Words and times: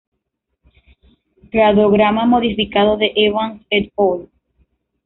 Cladograma 1.51 2.25
modificado 2.25 2.97
de 2.97 3.13
Evans 3.15 3.61
"et 3.69 3.93
al. 3.97 4.29